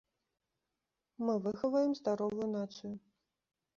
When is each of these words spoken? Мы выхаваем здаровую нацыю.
Мы 1.27 1.33
выхаваем 1.47 1.91
здаровую 2.03 2.47
нацыю. 2.57 2.95